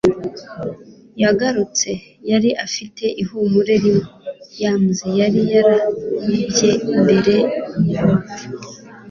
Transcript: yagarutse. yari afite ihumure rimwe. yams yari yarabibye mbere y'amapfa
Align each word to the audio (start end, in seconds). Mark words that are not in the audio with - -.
yagarutse. 1.21 1.89
yari 2.31 2.49
afite 2.65 3.03
ihumure 3.21 3.73
rimwe. 3.83 4.07
yams 4.63 4.97
yari 5.19 5.41
yarabibye 5.53 6.71
mbere 7.01 7.35
y'amapfa 7.91 8.43